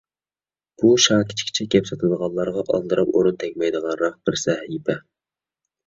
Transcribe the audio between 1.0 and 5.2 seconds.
شاكىچىكچە گەپ ساتىدىغانلارغا ئالدىراپ ئورۇن تەگمەيدىغانراق بىر سەھىپە.